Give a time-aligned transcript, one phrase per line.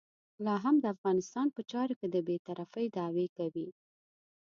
[0.45, 3.67] لا هم د افغانستان په چارو کې د بې طرفۍ دعوې کوي.